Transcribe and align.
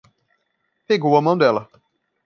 Pegou 0.87 1.13
a 1.15 1.21
mão 1.21 1.37
dela 1.37 1.69